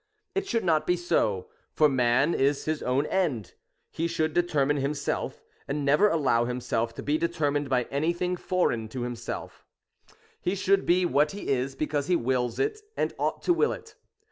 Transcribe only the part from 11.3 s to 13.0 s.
he is, because he wills it,